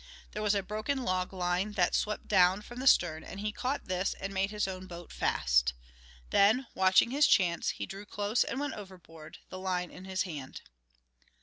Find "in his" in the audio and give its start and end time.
9.91-10.23